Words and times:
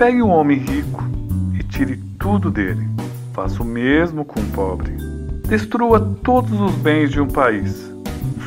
Pegue 0.00 0.22
um 0.22 0.30
homem 0.30 0.56
rico 0.56 1.04
e 1.52 1.62
tire 1.62 1.98
tudo 2.18 2.50
dele. 2.50 2.88
Faça 3.34 3.62
o 3.62 3.66
mesmo 3.66 4.24
com 4.24 4.40
o 4.40 4.46
pobre. 4.46 4.96
Destrua 5.46 6.00
todos 6.24 6.58
os 6.58 6.74
bens 6.76 7.10
de 7.10 7.20
um 7.20 7.28
país. 7.28 7.92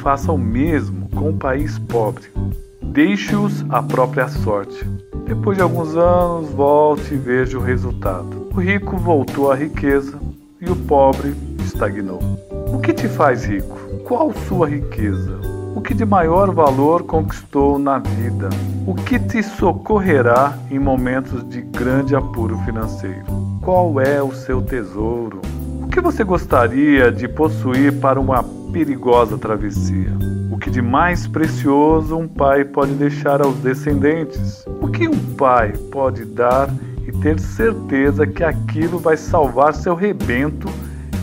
Faça 0.01 0.31
o 0.31 0.37
mesmo 0.37 1.07
com 1.09 1.29
o 1.29 1.37
país 1.37 1.77
pobre. 1.77 2.23
Deixe-os 2.81 3.63
à 3.69 3.83
própria 3.83 4.27
sorte. 4.29 4.83
Depois 5.27 5.55
de 5.55 5.61
alguns 5.61 5.95
anos, 5.95 6.49
volte 6.49 7.13
e 7.13 7.17
veja 7.17 7.59
o 7.59 7.61
resultado. 7.61 8.47
O 8.51 8.59
rico 8.59 8.97
voltou 8.97 9.51
à 9.51 9.55
riqueza 9.55 10.19
e 10.59 10.67
o 10.71 10.75
pobre 10.75 11.35
estagnou. 11.63 12.19
O 12.73 12.79
que 12.79 12.91
te 12.93 13.07
faz 13.07 13.45
rico? 13.45 13.77
Qual 14.05 14.33
sua 14.33 14.67
riqueza? 14.67 15.52
O 15.75 15.81
que 15.81 15.95
de 15.95 16.05
maior 16.05 16.53
valor 16.53 17.03
conquistou 17.03 17.79
na 17.79 17.97
vida? 17.97 18.49
O 18.85 18.93
que 18.93 19.17
te 19.17 19.41
socorrerá 19.41 20.57
em 20.69 20.77
momentos 20.77 21.43
de 21.49 21.61
grande 21.61 22.15
apuro 22.15 22.57
financeiro? 22.59 23.25
Qual 23.59 23.99
é 23.99 24.21
o 24.21 24.31
seu 24.31 24.61
tesouro? 24.61 25.41
O 25.81 25.87
que 25.87 25.99
você 25.99 26.23
gostaria 26.23 27.11
de 27.11 27.27
possuir 27.27 27.99
para 27.99 28.19
uma 28.19 28.43
perigosa 28.71 29.35
travessia? 29.35 30.11
O 30.51 30.59
que 30.59 30.69
de 30.69 30.81
mais 30.81 31.25
precioso 31.27 32.17
um 32.17 32.27
pai 32.27 32.63
pode 32.63 32.93
deixar 32.93 33.41
aos 33.41 33.55
descendentes? 33.57 34.63
O 34.79 34.87
que 34.89 35.07
um 35.07 35.35
pai 35.35 35.73
pode 35.91 36.23
dar 36.23 36.69
e 37.07 37.11
ter 37.13 37.39
certeza 37.39 38.27
que 38.27 38.43
aquilo 38.43 38.99
vai 38.99 39.17
salvar 39.17 39.73
seu 39.73 39.95
rebento 39.95 40.69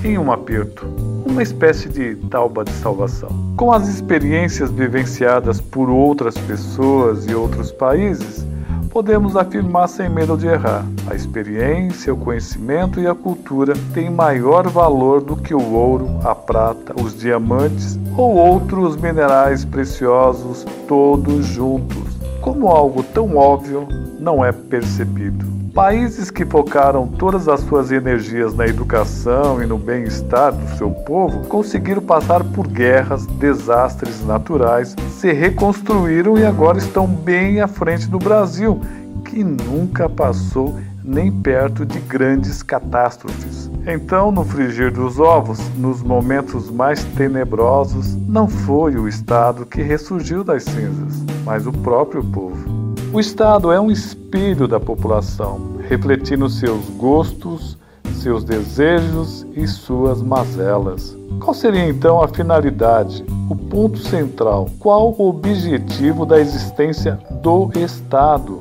em 0.02 0.18
um 0.18 0.32
aperto? 0.32 1.09
Uma 1.24 1.42
espécie 1.42 1.88
de 1.88 2.16
tauba 2.28 2.64
de 2.64 2.72
salvação. 2.72 3.28
Com 3.56 3.72
as 3.72 3.88
experiências 3.88 4.70
vivenciadas 4.70 5.60
por 5.60 5.88
outras 5.88 6.36
pessoas 6.38 7.26
e 7.26 7.34
outros 7.34 7.70
países, 7.70 8.44
podemos 8.90 9.36
afirmar 9.36 9.88
sem 9.88 10.08
medo 10.08 10.36
de 10.36 10.46
errar: 10.46 10.84
a 11.08 11.14
experiência, 11.14 12.12
o 12.12 12.16
conhecimento 12.16 13.00
e 13.00 13.06
a 13.06 13.14
cultura 13.14 13.74
têm 13.94 14.10
maior 14.10 14.68
valor 14.68 15.20
do 15.20 15.36
que 15.36 15.54
o 15.54 15.72
ouro, 15.72 16.08
a 16.24 16.34
prata, 16.34 16.94
os 17.00 17.16
diamantes 17.18 17.98
ou 18.16 18.34
outros 18.34 18.96
minerais 18.96 19.64
preciosos 19.64 20.66
todos 20.88 21.46
juntos. 21.46 22.18
Como 22.40 22.68
algo 22.68 23.02
tão 23.02 23.36
óbvio 23.36 23.86
não 24.20 24.44
é 24.44 24.52
percebido. 24.52 25.46
Países 25.74 26.30
que 26.30 26.44
focaram 26.44 27.06
todas 27.06 27.48
as 27.48 27.60
suas 27.60 27.90
energias 27.92 28.54
na 28.54 28.66
educação 28.66 29.62
e 29.62 29.66
no 29.66 29.78
bem-estar 29.78 30.52
do 30.52 30.76
seu 30.76 30.90
povo 30.90 31.46
conseguiram 31.46 32.02
passar 32.02 32.42
por 32.42 32.66
guerras, 32.66 33.24
desastres 33.26 34.24
naturais, 34.26 34.96
se 35.12 35.32
reconstruíram 35.32 36.36
e 36.36 36.44
agora 36.44 36.78
estão 36.78 37.06
bem 37.06 37.60
à 37.60 37.68
frente 37.68 38.08
do 38.08 38.18
Brasil, 38.18 38.80
que 39.24 39.44
nunca 39.44 40.08
passou 40.08 40.76
nem 41.04 41.30
perto 41.30 41.86
de 41.86 42.00
grandes 42.00 42.62
catástrofes. 42.62 43.70
Então, 43.86 44.30
no 44.30 44.44
frigir 44.44 44.92
dos 44.92 45.18
ovos, 45.18 45.58
nos 45.76 46.02
momentos 46.02 46.68
mais 46.68 47.02
tenebrosos, 47.16 48.14
não 48.26 48.46
foi 48.46 48.96
o 48.96 49.08
Estado 49.08 49.64
que 49.64 49.82
ressurgiu 49.82 50.44
das 50.44 50.64
cinzas, 50.64 51.24
mas 51.44 51.66
o 51.66 51.72
próprio 51.72 52.22
povo. 52.22 52.89
O 53.12 53.18
Estado 53.18 53.72
é 53.72 53.80
um 53.80 53.90
espelho 53.90 54.68
da 54.68 54.78
população, 54.78 55.78
refletindo 55.88 56.48
seus 56.48 56.88
gostos, 56.90 57.76
seus 58.14 58.44
desejos 58.44 59.44
e 59.56 59.66
suas 59.66 60.22
mazelas. 60.22 61.18
Qual 61.40 61.52
seria 61.52 61.88
então 61.88 62.22
a 62.22 62.28
finalidade, 62.28 63.24
o 63.50 63.56
ponto 63.56 63.98
central? 63.98 64.68
Qual 64.78 65.12
o 65.18 65.28
objetivo 65.28 66.24
da 66.24 66.38
existência 66.38 67.18
do 67.42 67.68
Estado? 67.74 68.60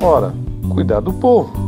Ora, 0.00 0.32
cuidar 0.72 1.00
do 1.00 1.12
povo. 1.12 1.67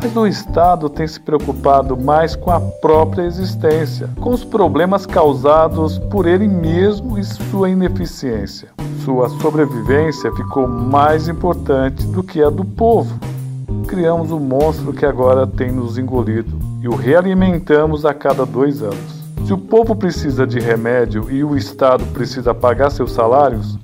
Mas 0.00 0.16
o 0.16 0.26
Estado 0.26 0.88
tem 0.88 1.06
se 1.06 1.20
preocupado 1.20 1.96
mais 1.96 2.36
com 2.36 2.50
a 2.50 2.60
própria 2.60 3.22
existência, 3.22 4.08
com 4.20 4.30
os 4.30 4.44
problemas 4.44 5.06
causados 5.06 5.98
por 5.98 6.26
ele 6.26 6.46
mesmo 6.46 7.18
e 7.18 7.24
sua 7.24 7.68
ineficiência 7.68 8.68
sua 9.08 9.30
sobrevivência 9.30 10.30
ficou 10.34 10.68
mais 10.68 11.28
importante 11.28 12.06
do 12.08 12.22
que 12.22 12.42
a 12.42 12.50
do 12.50 12.62
povo. 12.62 13.18
Criamos 13.86 14.30
um 14.30 14.38
monstro 14.38 14.92
que 14.92 15.06
agora 15.06 15.46
tem 15.46 15.72
nos 15.72 15.96
engolido 15.96 16.58
e 16.82 16.88
o 16.88 16.94
realimentamos 16.94 18.04
a 18.04 18.12
cada 18.12 18.44
dois 18.44 18.82
anos. 18.82 19.24
Se 19.46 19.54
o 19.54 19.56
povo 19.56 19.96
precisa 19.96 20.46
de 20.46 20.60
remédio 20.60 21.30
e 21.30 21.42
o 21.42 21.56
Estado 21.56 22.04
precisa 22.12 22.54
pagar 22.54 22.90
seus 22.90 23.12
salários, 23.12 23.78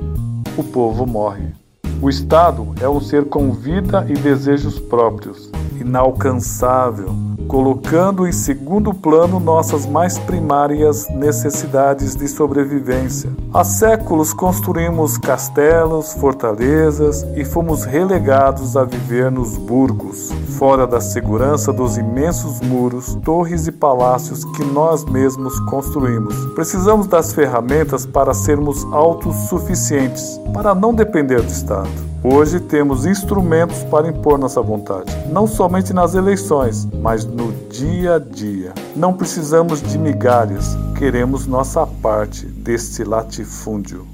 o 0.58 0.62
povo 0.62 1.06
morre. 1.06 1.63
O 2.04 2.10
Estado 2.10 2.74
é 2.82 2.86
um 2.86 3.00
ser 3.00 3.24
com 3.30 3.50
vida 3.50 4.04
e 4.06 4.12
desejos 4.12 4.78
próprios, 4.78 5.50
inalcançável, 5.80 7.08
colocando 7.48 8.26
em 8.26 8.32
segundo 8.32 8.92
plano 8.92 9.38
nossas 9.38 9.86
mais 9.86 10.18
primárias 10.18 11.08
necessidades 11.10 12.14
de 12.16 12.26
sobrevivência. 12.28 13.30
Há 13.52 13.64
séculos 13.64 14.32
construímos 14.32 15.16
castelos, 15.18 16.14
fortalezas 16.14 17.22
e 17.36 17.44
fomos 17.44 17.84
relegados 17.84 18.76
a 18.76 18.84
viver 18.84 19.30
nos 19.30 19.56
burgos, 19.56 20.32
fora 20.58 20.86
da 20.86 21.00
segurança 21.00 21.72
dos 21.72 21.96
imensos 21.96 22.60
muros, 22.60 23.14
torres 23.24 23.66
e 23.66 23.72
palácios 23.72 24.44
que 24.44 24.64
nós 24.64 25.04
mesmos 25.04 25.58
construímos. 25.70 26.34
Precisamos 26.54 27.06
das 27.06 27.32
ferramentas 27.32 28.06
para 28.06 28.34
sermos 28.34 28.84
autossuficientes, 28.92 30.40
para 30.52 30.74
não 30.74 30.94
depender 30.94 31.40
do 31.40 31.48
Estado. 31.48 32.13
Hoje 32.26 32.58
temos 32.58 33.04
instrumentos 33.04 33.82
para 33.82 34.08
impor 34.08 34.38
nossa 34.38 34.62
vontade, 34.62 35.14
não 35.28 35.46
somente 35.46 35.92
nas 35.92 36.14
eleições, 36.14 36.88
mas 37.02 37.22
no 37.26 37.52
dia 37.68 38.14
a 38.14 38.18
dia. 38.18 38.72
Não 38.96 39.12
precisamos 39.12 39.82
de 39.82 39.98
migalhas, 39.98 40.74
queremos 40.98 41.46
nossa 41.46 41.86
parte 41.86 42.46
deste 42.46 43.04
latifúndio. 43.04 44.13